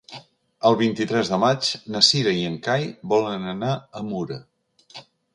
El 0.67 0.75
vint-i-tres 0.77 1.27
de 1.33 1.37
maig 1.43 1.67
na 1.95 2.01
Cira 2.07 2.33
i 2.39 2.47
en 2.51 2.55
Cai 2.67 2.87
volen 3.11 3.45
anar 3.51 3.75
a 3.99 4.03
Mura. 4.07 4.39